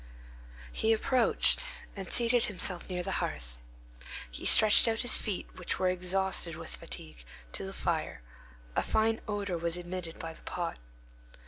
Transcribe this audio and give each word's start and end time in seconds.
He 0.71 0.93
approached 0.93 1.63
and 1.95 2.11
seated 2.11 2.45
himself 2.47 2.89
near 2.89 3.03
the 3.03 3.11
hearth. 3.21 3.59
He 4.31 4.47
stretched 4.47 4.87
out 4.87 5.01
his 5.01 5.15
feet, 5.19 5.45
which 5.57 5.77
were 5.77 5.89
exhausted 5.89 6.55
with 6.55 6.75
fatigue, 6.75 7.23
to 7.51 7.65
the 7.65 7.71
fire; 7.71 8.23
a 8.75 8.81
fine 8.81 9.21
odor 9.27 9.59
was 9.59 9.77
emitted 9.77 10.17
by 10.17 10.33
the 10.33 10.41
pot. 10.41 10.79